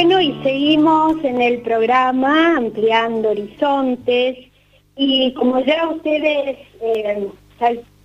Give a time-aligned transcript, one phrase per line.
[0.00, 4.38] Bueno, y seguimos en el programa ampliando horizontes
[4.94, 7.28] y como ya ustedes eh,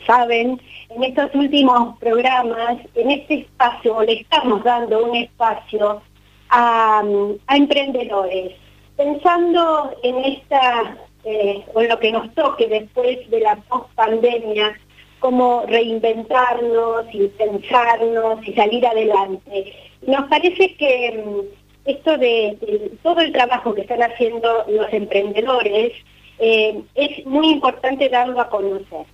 [0.08, 0.60] saben,
[0.90, 6.02] en estos últimos programas, en este espacio, le estamos dando un espacio
[6.50, 7.04] a,
[7.50, 8.54] emprendedores,
[8.98, 14.74] pensando en esta, eh, o en lo que nos toque después de la post-pandemia,
[15.20, 19.74] cómo reinventarnos y pensarnos y salir adelante.
[20.08, 25.94] Nos parece que mm, esto de, todo el trabajo que están haciendo los emprendedores
[26.40, 29.06] eh, es muy importante darlo a conocer.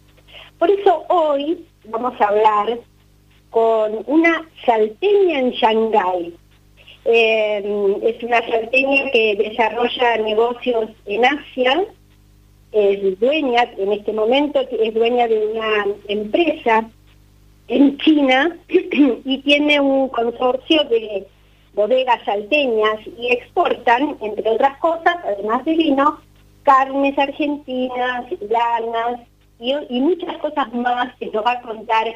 [0.58, 2.80] Por eso hoy vamos a hablar
[3.50, 6.34] con una salteña en Shanghái.
[7.05, 11.86] Eh, es una salteña que desarrolla negocios en Asia,
[12.72, 16.88] es dueña, en este momento es dueña de una empresa
[17.67, 21.26] en China y tiene un consorcio de
[21.73, 26.20] bodegas salteñas y exportan, entre otras cosas, además de vino,
[26.64, 29.22] carnes argentinas, lanas
[29.59, 32.08] y, muchas cosas más que nos va a contar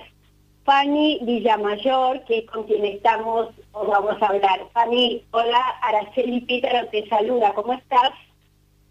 [0.64, 4.62] Fanny Villamayor, que es con quien estamos o vamos a hablar.
[4.74, 8.12] Fanny, hola, Araceli Pítaro te saluda, ¿cómo estás?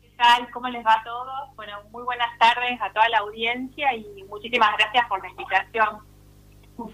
[0.02, 0.50] ¿Qué tal?
[0.50, 1.56] ¿Cómo les va a todos?
[1.56, 6.11] Bueno, muy buenas tardes a toda la audiencia y muchísimas gracias por la invitación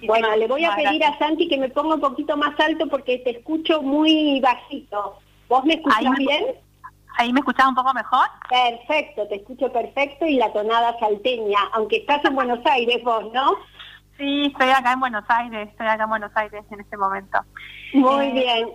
[0.06, 3.18] bueno, le voy a pedir a Santi que me ponga un poquito más alto porque
[3.18, 5.18] te escucho muy bajito.
[5.48, 6.44] ¿Vos me escuchás bien?
[7.18, 8.26] ¿Ahí me escuchás un poco mejor?
[8.48, 13.56] Perfecto, te escucho perfecto y la tonada salteña, aunque estás en Buenos Aires vos, ¿no?
[14.16, 17.38] Sí, estoy acá en Buenos Aires, estoy acá en Buenos Aires en este momento.
[17.92, 18.70] Muy eh, bien.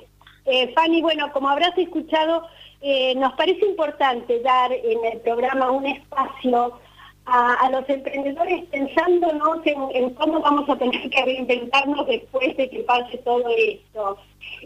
[0.45, 2.45] Eh, Fanny, bueno, como habrás escuchado,
[2.81, 6.79] eh, nos parece importante dar en el programa un espacio
[7.25, 13.17] a, los emprendedores pensándonos en, cómo vamos a tener que reinventarnos después de que pase
[13.19, 14.17] todo esto.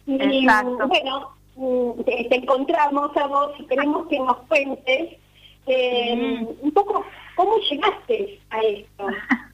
[0.05, 0.45] Y
[0.87, 5.17] bueno, mm, te, encontramos a vos y queremos que nos cuentes
[5.67, 7.05] eh, un poco
[7.35, 9.07] cómo llegaste a esto.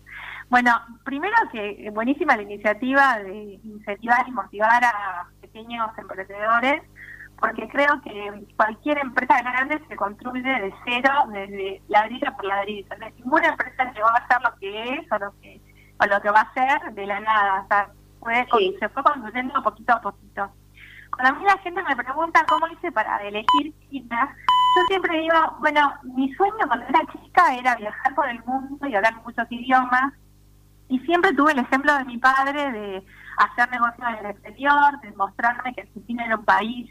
[0.49, 0.71] Bueno,
[1.03, 6.83] primero que buenísima la iniciativa de incentivar y motivar a pequeños emprendedores
[7.43, 12.87] porque creo que cualquier empresa grande se construye de cero, desde ladrillo por ladrillo.
[13.17, 15.61] ninguna empresa va a hacer lo que es o lo que,
[15.99, 17.63] o lo que va a hacer de la nada.
[17.63, 17.89] O sea,
[18.79, 20.53] se fue construyendo poquito a poquito.
[21.11, 24.33] Cuando a mí la gente me pregunta cómo hice para elegir China,
[24.77, 28.95] yo siempre digo, bueno, mi sueño cuando era chica era viajar por el mundo y
[28.95, 30.13] hablar muchos idiomas.
[30.87, 33.05] Y siempre tuve el ejemplo de mi padre de
[33.35, 36.89] hacer negocios en el exterior, de mostrarme que Argentina era un país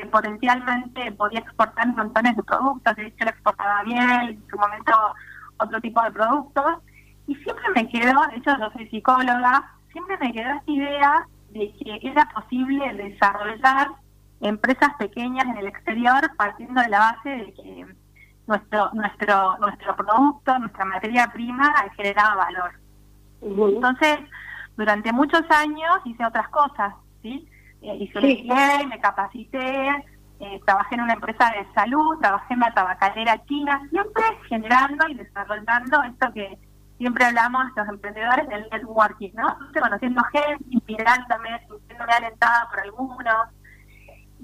[0.00, 4.92] que potencialmente podía exportar montones de productos, de hecho lo exportaba bien, en su momento
[5.58, 6.76] otro tipo de productos,
[7.26, 11.74] y siempre me quedó, de hecho yo soy psicóloga, siempre me quedó esta idea de
[11.74, 13.88] que era posible desarrollar
[14.40, 17.86] empresas pequeñas en el exterior partiendo de la base de que
[18.46, 22.72] nuestro nuestro nuestro producto, nuestra materia prima generaba valor.
[23.42, 24.18] Entonces,
[24.76, 27.46] durante muchos años hice otras cosas, ¿sí?
[27.82, 28.48] Eh, hice sí.
[28.88, 29.88] me capacité,
[30.40, 35.14] eh, trabajé en una empresa de salud, trabajé en la tabacalera china, siempre generando y
[35.14, 36.58] desarrollando esto que
[36.98, 39.56] siempre hablamos los emprendedores del networking, ¿no?
[39.80, 43.48] conociendo gente, inspirándome, sintiéndome alentada por algunos.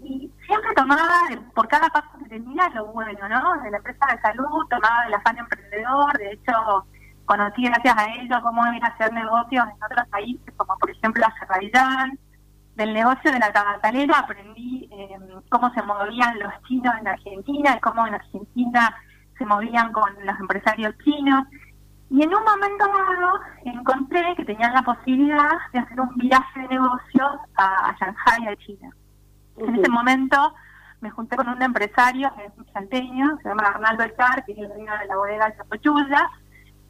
[0.03, 1.21] Y siempre tomaba,
[1.55, 3.63] por cada paso que tenía, lo bueno, ¿no?
[3.63, 6.87] De la empresa de salud, tomaba el afán emprendedor, de hecho,
[7.25, 11.27] conocí gracias a ellos cómo ir a hacer negocios en otros países, como por ejemplo
[11.27, 12.19] Azerbaiyán,
[12.77, 17.81] del negocio de la tabacalera aprendí eh, cómo se movían los chinos en Argentina y
[17.81, 18.95] cómo en Argentina
[19.39, 21.47] se movían con los empresarios chinos.
[22.11, 26.69] Y en un momento dado encontré que tenían la posibilidad de hacer un viaje de
[26.69, 28.91] negocios a, Shanghai, a China.
[29.57, 30.55] En ese momento
[31.01, 34.69] me junté con un empresario que es salteño, se llama Arnaldo Echar, que es el
[34.69, 36.31] dueño de la bodega de Chapochulla.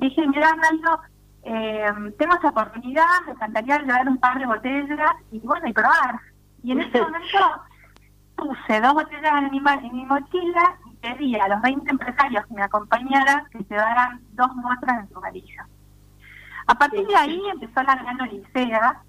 [0.01, 1.01] Y dije, mira Arnaldo,
[1.49, 1.87] eh,
[2.19, 6.19] tengo esa oportunidad, me encantaría llevar un par de botellas y bueno, y probar.
[6.65, 7.39] Y en ese momento
[8.34, 12.54] puse dos botellas en mi, en mi mochila y pedí a los 20 empresarios que
[12.54, 15.69] me acompañaran que llevaran dos muestras en su varilla.
[16.66, 19.03] A partir de ahí empezó la gran odisea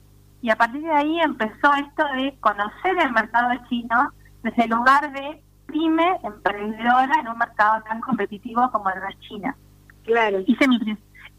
[0.44, 4.13] y a partir de ahí empezó esto de conocer el mercado chino
[4.44, 9.57] desde el lugar de pyme emprendedora en un mercado tan competitivo como el de China.
[10.04, 10.39] Claro.
[10.45, 10.80] Hice mi,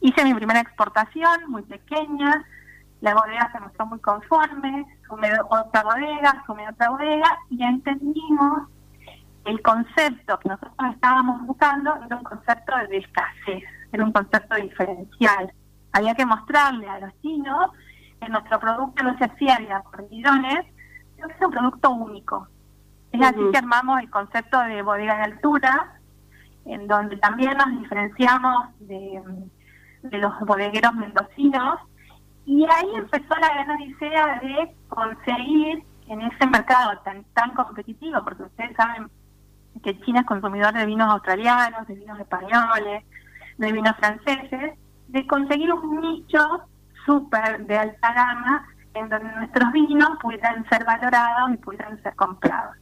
[0.00, 2.45] Hice mi primera exportación, muy pequeña,
[3.00, 8.69] la bodega se mostró muy conforme, sumé otra bodega, sumé otra bodega y entendimos
[9.45, 13.62] el concepto que nosotros estábamos buscando era un concepto de escasez,
[13.93, 15.53] era un concepto diferencial.
[15.93, 17.71] Había que mostrarle a los chinos
[18.21, 20.67] que nuestro producto no se hacía de por millones,
[21.17, 22.49] es un producto único.
[23.12, 26.00] Es así que armamos el concepto de bodega de altura,
[26.67, 29.23] en donde también nos diferenciamos de,
[30.17, 31.81] los bodegueros mendocinos,
[32.47, 38.45] y ahí empezó la gran odisea de conseguir en ese mercado tan, tan competitivo, porque
[38.45, 39.11] ustedes saben
[39.83, 43.05] que China es consumidor de vinos australianos, de vinos españoles,
[43.59, 44.79] de vinos franceses,
[45.09, 46.63] de conseguir un nicho
[47.05, 52.77] súper de alta gama en donde nuestros vinos pudieran ser valorados y pudieran ser comprados.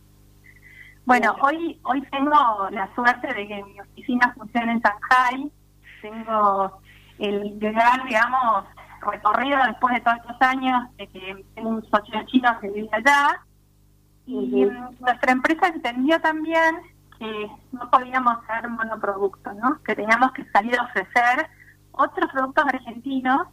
[1.04, 5.52] Bueno, hoy hoy tengo la suerte de que mi oficina funcione en Shanghai.
[6.02, 6.80] Tengo
[7.18, 8.64] el gran, digamos,
[9.00, 13.42] recorrido después de todos estos años de que tengo un socio chino que vive allá.
[14.26, 14.66] Y
[14.98, 16.80] nuestra empresa entendió también
[17.18, 19.82] que no podíamos ser monoproductos, ¿no?
[19.82, 21.48] que teníamos que salir a ofrecer
[21.92, 23.48] otros productos argentinos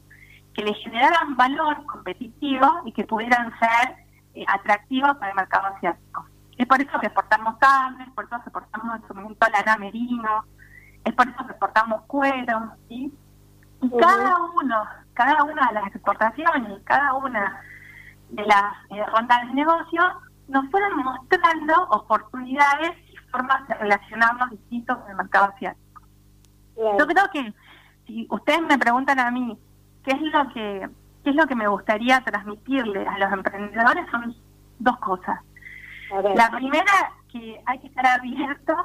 [0.53, 3.95] que le generaran valor competitivo y que pudieran ser
[4.35, 6.25] eh, atractivos para el mercado asiático.
[6.57, 9.77] Es por eso que exportamos carne, es por eso que exportamos en su momento lana
[9.77, 10.45] merino,
[11.03, 13.11] es por eso que exportamos cuero, ¿sí?
[13.83, 14.83] Y cada uno,
[15.13, 17.61] cada una de las exportaciones, cada una
[18.29, 20.01] de las eh, rondas de negocio
[20.47, 26.01] nos fueron mostrando oportunidades y formas de relacionarnos distintos con el mercado asiático.
[26.75, 27.53] Yo creo que
[28.07, 29.57] si ustedes me preguntan a mí
[30.03, 30.89] qué es lo que
[31.23, 34.35] qué es lo que me gustaría transmitirle a los emprendedores son
[34.79, 35.39] dos cosas.
[36.35, 38.75] La primera que hay que estar abierto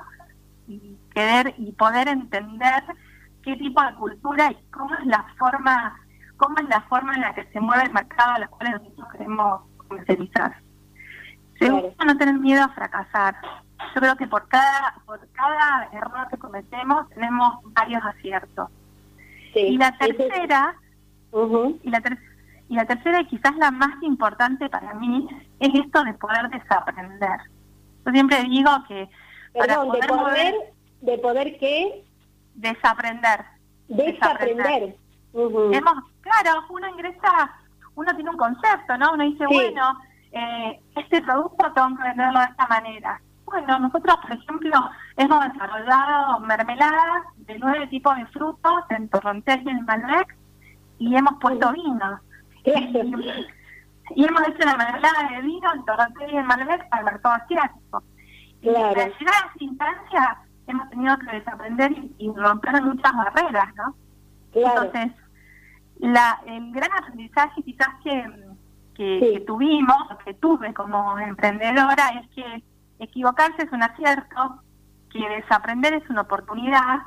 [0.67, 2.85] y querer y poder entender
[3.49, 5.99] qué tipo de cultura y cómo es la forma
[6.37, 9.09] cómo es la forma en la que se mueve el mercado a la cual nosotros
[9.11, 10.57] queremos comercializar.
[11.59, 13.35] Segundo, no tener miedo a fracasar.
[13.95, 18.69] Yo creo que por cada por cada error que cometemos tenemos varios aciertos.
[19.55, 20.77] y la tercera
[21.83, 22.03] y, la
[22.69, 25.27] y la tercera, y quizás la más importante para mí,
[25.59, 27.41] es esto de poder desaprender.
[28.05, 29.09] Yo siempre digo que...
[29.55, 30.55] Perdón, de poder,
[31.01, 32.05] ¿de poder qué?
[32.59, 33.45] Desaprender.
[33.87, 34.97] Desaprender.
[35.33, 37.57] Hemos, claro, uno ingresa,
[37.95, 39.13] uno tiene un concepto, ¿no?
[39.13, 39.97] Uno dice, bueno,
[40.33, 43.21] eh, este producto tengo que venderlo de esta manera.
[43.45, 49.69] Bueno, nosotros, por ejemplo, hemos desarrollado mermeladas de nueve tipos de frutos en Torrontés y
[49.69, 50.37] en Malbec
[50.99, 52.21] y hemos puesto vino.
[54.17, 57.35] Y, hemos hecho la mermelada de vino en Torrontés y en Malbec para el mercado
[57.35, 58.03] asiático.
[58.63, 58.99] Claro.
[58.99, 63.95] Y al llegar a esa instancia hemos tenido que desaprender y, romper muchas barreras, ¿no?
[64.53, 65.13] Entonces,
[65.99, 68.25] la, el gran aprendizaje quizás que,
[68.95, 72.63] que, tuvimos, que tuve como emprendedora, es que
[72.99, 74.63] equivocarse es un acierto,
[75.11, 76.99] que desaprender es una oportunidad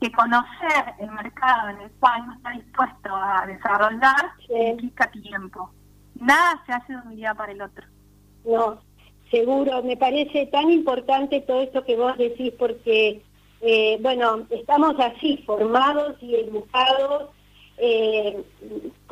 [0.00, 5.70] que conocer el mercado en el cual uno está dispuesto a desarrollar implica tiempo.
[6.14, 7.86] Nada se hace de un día para el otro.
[8.44, 8.80] No,
[9.32, 9.82] seguro.
[9.82, 13.20] Me parece tan importante todo esto que vos decís porque,
[13.62, 17.30] eh, bueno, estamos así, formados y educados.
[17.78, 18.40] Eh,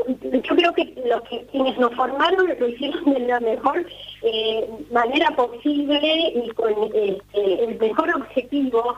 [0.07, 3.85] yo creo que los que quienes nos formaron lo hicieron de la mejor
[4.23, 8.97] eh, manera posible y con este, el mejor objetivo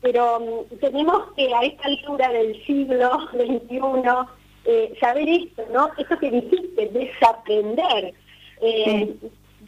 [0.00, 5.90] pero mm, tenemos que a esta altura del siglo XXI saber esto, ¿no?
[5.98, 8.14] Eso que dijiste, desaprender,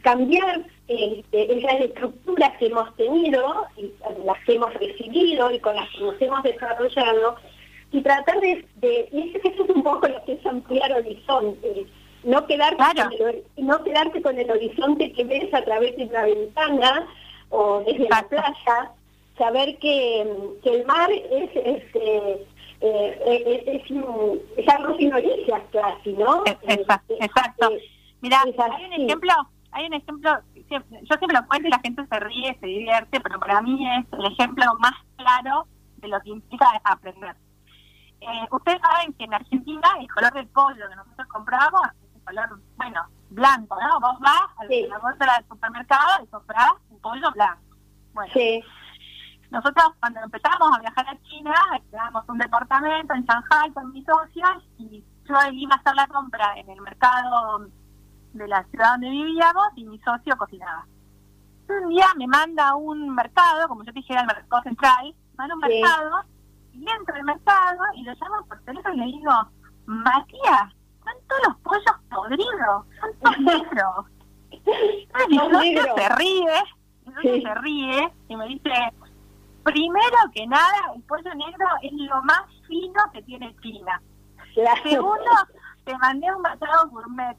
[0.01, 3.91] cambiar este, esas estructuras que hemos tenido, y
[4.25, 7.35] las que hemos recibido y con las que nos hemos desarrollado,
[7.91, 8.65] y tratar de,
[9.11, 11.87] y eso es un poco lo que es ampliar horizontes,
[12.23, 12.83] no quedarte,
[13.17, 17.07] con el, no quedarte con el horizonte que ves a través de una ventana
[17.49, 18.91] o desde la playa,
[19.37, 22.45] saber que, el mar es, este,
[22.81, 23.83] eh, es,
[24.57, 26.43] es, algo sin orillas casi, ¿no?
[26.45, 27.13] Exacto.
[27.13, 27.71] Este, exacto.
[27.71, 27.81] Eh,
[28.21, 29.33] Mira, hay un ejemplo,
[29.73, 30.79] hay un ejemplo, yo
[31.17, 34.25] siempre lo cuento y la gente se ríe, se divierte, pero para mí es el
[34.25, 37.35] ejemplo más claro de lo que implica aprender.
[38.21, 42.21] Eh, ustedes saben que en Argentina el color del pollo que nosotros compramos es un
[42.21, 43.01] color, bueno,
[43.31, 43.99] blanco, ¿no?
[43.99, 47.75] Vos vas a la bolsa del supermercado y comprás un pollo blanco.
[48.13, 48.63] Bueno, sí.
[49.49, 51.53] Nosotros cuando empezamos a viajar a China,
[51.89, 56.57] teníamos un departamento en Shanghai con mis socios y yo iba a hacer la compra
[56.57, 57.67] en el mercado
[58.33, 60.85] de la ciudad donde vivíamos y mi socio cocinaba.
[61.69, 65.61] Un día me manda un mercado, como yo te dije, el mercado central, manda un
[65.61, 66.23] mercado
[66.73, 69.31] y entro al mercado y lo llamo por teléfono y le digo,
[69.85, 72.85] Matías, ¿están todos los pollos podridos?
[72.99, 74.05] Son todos negros.
[75.29, 76.63] mi socio se ríe,
[77.05, 78.71] mi socio se ríe y me dice,
[79.63, 84.01] Primero que nada, el pollo negro es lo más fino que tiene China.
[84.83, 85.31] Segundo,
[85.85, 87.37] te mandé un matado gourmet.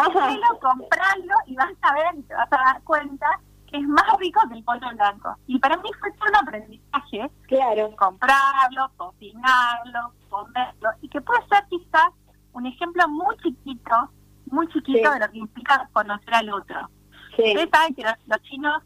[0.00, 3.26] Pedíselo, comprarlo y vas a ver y te vas a dar cuenta
[3.70, 5.36] que es más rico que el pollo blanco.
[5.46, 7.30] Y para mí fue todo un aprendizaje.
[7.48, 7.96] Claro.
[7.96, 10.90] Comprarlo, cocinarlo, comerlo.
[11.00, 12.12] Y que puede ser quizás
[12.52, 14.10] un ejemplo muy chiquito,
[14.46, 16.88] muy chiquito de lo que implica conocer al otro.
[17.30, 18.82] Ustedes saben que los, chinos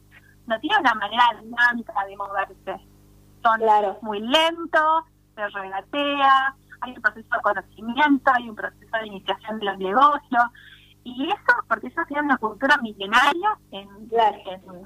[0.46, 2.86] no tienen una manera dinámica de moverse.
[3.42, 3.60] Son
[4.02, 9.66] muy lentos, se regatea, hay un proceso de conocimiento, hay un proceso de iniciación de
[9.66, 10.44] los negocios.
[11.06, 13.86] Y eso porque ellos tienen una cultura milenaria en,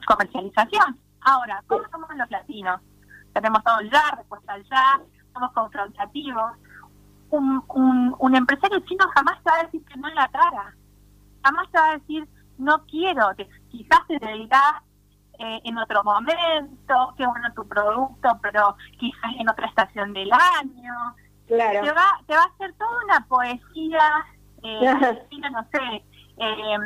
[0.06, 0.98] comercialización.
[1.22, 2.78] Ahora, ¿cómo somos los latinos?
[3.32, 5.00] Tenemos todo ya, respuesta ya,
[5.32, 6.52] somos confrontativos.
[7.30, 10.74] Un, un, un empresario chino jamás te va a decir que no en la cara.
[11.42, 14.82] Jamás te va a decir, no quiero, que quizás te dirá
[15.38, 20.94] eh, en otro momento, que bueno tu producto, pero quizás en otra estación del año.
[21.46, 21.80] Claro.
[21.80, 24.26] Te va, te va a hacer toda una poesía,
[24.62, 26.04] eh, no sé,
[26.40, 26.76] eh,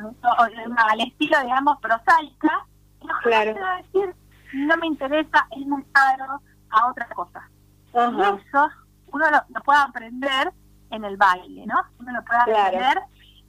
[0.77, 2.67] al estilo, digamos, prosaica.
[3.03, 3.55] No claro.
[3.65, 4.15] a decir,
[4.55, 7.49] no me interesa, es muy caro, a otra cosa.
[7.93, 8.69] Y eso
[9.13, 10.53] uno lo, puede aprender
[10.91, 11.77] en el baile, ¿no?
[12.01, 13.03] Uno lo puede aprender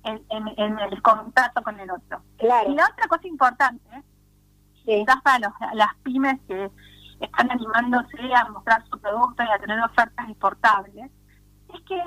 [0.04, 2.22] en, el contacto con el otro.
[2.40, 4.04] Y la otra cosa importante,
[4.84, 6.70] quizás para las pymes que
[7.20, 11.12] están animándose a mostrar su producto y a tener ofertas exportables,
[11.74, 12.02] es que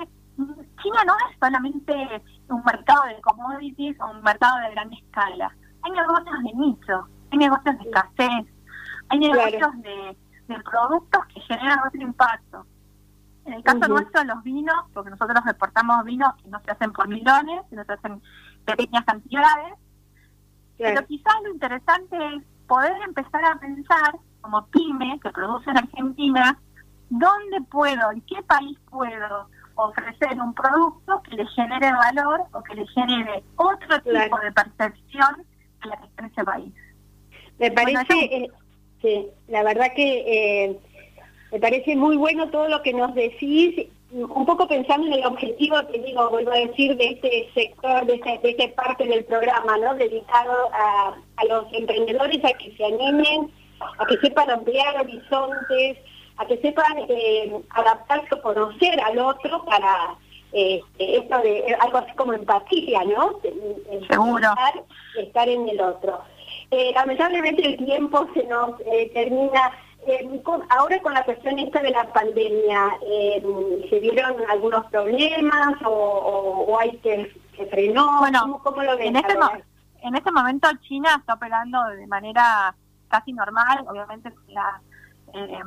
[0.81, 5.55] China no es solamente un mercado de commodities o un mercado de gran escala.
[5.81, 8.45] Hay negocios de nicho, hay negocios de escasez,
[9.09, 10.17] hay negocios de,
[10.47, 12.65] de productos que generan otro impacto.
[13.45, 17.07] En el caso nuestro, los vinos, porque nosotros exportamos vinos que no se hacen por
[17.07, 18.21] millones, sino se hacen
[18.65, 19.73] pequeñas cantidades.
[20.77, 26.57] Pero quizás lo interesante es poder empezar a pensar, como pyme que produce en Argentina,
[27.09, 29.49] dónde puedo, en qué país puedo
[29.85, 35.45] ofrecer un producto que le genere valor o que le genere otro tipo de percepción
[35.81, 36.73] a la que está en ese país.
[37.57, 38.51] Me parece, eh,
[39.01, 40.79] sí, la verdad que eh,
[41.51, 45.83] me parece muy bueno todo lo que nos decís, un poco pensando en el objetivo,
[45.85, 49.77] te digo, vuelvo a decir, de este sector, de, esta, de esta parte del programa,
[49.77, 49.93] ¿no?
[49.95, 51.15] Dedicado a,
[51.47, 55.97] los emprendedores a que se animen, a que sepan ampliar horizontes,
[56.39, 60.15] a que sepan eh, adaptarse o conocer al otro para
[60.51, 63.39] este, esto de algo así como empatía, ¿no?
[64.09, 64.49] Seguro.
[65.17, 66.21] Estar, en el otro.
[66.71, 69.71] Eh, lamentablemente el tiempo se nos eh, termina
[70.07, 73.43] eh, ahora con la cuestión esta de la pandemia, eh,
[73.89, 77.31] ¿se vieron algunos problemas o, hay que
[77.69, 78.19] frenó?
[78.19, 79.15] Bueno, ¿Cómo, lo ven?
[79.15, 79.37] En este,
[80.01, 82.73] en este momento China está operando de manera
[83.09, 84.81] casi normal, obviamente la
[85.33, 85.59] eh,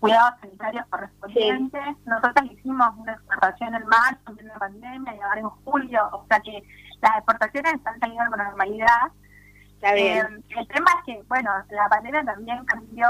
[0.00, 1.82] cuidados sanitarios correspondientes.
[2.06, 6.40] Nosotros hicimos una exportación en marzo de la pandemia y ahora en julio, o sea
[6.40, 6.62] que
[7.00, 9.12] las exportaciones están saliendo con normalidad.
[9.82, 13.08] Eh, el tema es que, bueno, la pandemia también cambió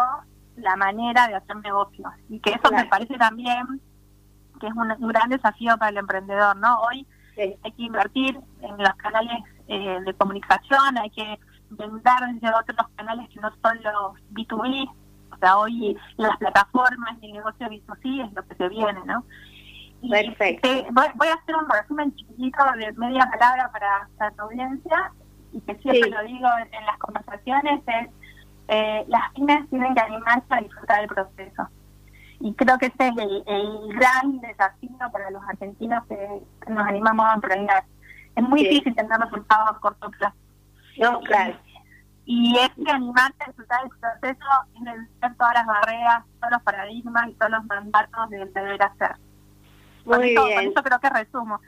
[0.56, 3.80] la manera de hacer negocios y que eso me parece también
[4.60, 6.80] que es un, gran desafío para el emprendedor, ¿no?
[6.82, 11.38] Hoy hay que invertir en los canales eh, de comunicación, hay que
[11.70, 14.90] vender desde otros canales que no son los B2B,
[15.38, 19.24] o sea, hoy las plataformas y el negocio B2C es lo que se viene, ¿no?
[20.10, 20.68] Perfecto.
[20.92, 25.12] voy, a hacer un resumen chiquitito de media palabra para la audiencia
[25.52, 28.08] y que siempre lo digo en las conversaciones, es
[28.68, 31.68] eh, las pymes tienen que animarse a disfrutar del proceso.
[32.40, 37.34] Y creo que ese es el, gran desafío para los argentinos que, nos animamos a
[37.34, 37.82] emprender.
[38.36, 40.36] Es muy difícil tener resultados a corto plazo.
[40.98, 41.56] No, claro.
[42.30, 46.62] Y es que animarse a disfrutar del proceso es vencer todas las barreras, todos los
[46.62, 49.16] paradigmas y todos los mandatos del deber hacer.
[50.04, 50.36] Muy bien.
[50.36, 51.58] Por eso creo que resumo.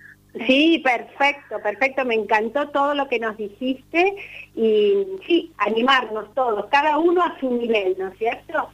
[0.47, 2.05] Sí, perfecto, perfecto.
[2.05, 4.17] Me encantó todo lo que nos dijiste
[4.55, 8.69] y sí, animarnos todos, cada uno a su nivel, ¿no es cierto?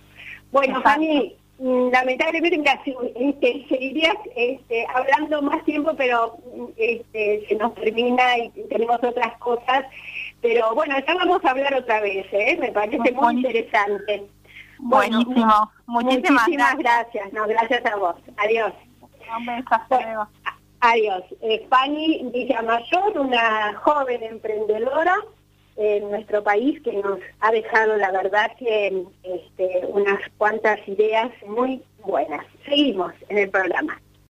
[0.50, 2.60] Bueno, Fanny, mm, lamentablemente
[3.14, 6.36] este, seguirías este, hablando más tiempo, pero
[6.76, 9.84] este, se nos termina y tenemos otras cosas.
[10.42, 12.56] Pero bueno, ya vamos a hablar otra vez, ¿eh?
[12.60, 14.26] me parece muy, interesante.
[14.78, 17.32] Buenísimo, muchísimas, gracias.
[17.32, 18.16] No, gracias a vos.
[18.36, 18.72] Adiós.
[19.36, 20.28] Un beso, hasta luego.
[20.80, 21.24] Adiós.
[21.40, 25.16] Eh, Fanny Villamayor, una joven emprendedora
[25.76, 31.82] en nuestro país que nos ha dejado, la verdad, que este, unas cuantas ideas muy
[32.04, 32.44] buenas.
[32.64, 34.00] Seguimos en el programa.